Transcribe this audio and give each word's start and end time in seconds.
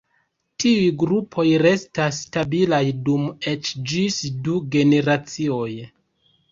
Tiuj 0.61 0.87
grupoj 1.03 1.45
restas 1.65 2.23
stabilaj 2.29 2.81
dum 3.11 3.29
eĉ 3.55 3.73
ĝis 3.93 4.19
du 4.49 4.61
generacioj. 4.79 5.73